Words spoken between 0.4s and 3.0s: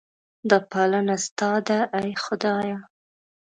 دا پالنه ستا ده ای خدایه.